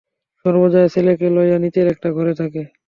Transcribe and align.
সর্বজয়া 0.45 0.87
ছেলেকে 0.87 1.27
লইয়া 1.35 1.57
নিচের 1.63 1.85
একটা 1.93 2.07
ঘরে 2.17 2.33
থাকে। 2.35 2.61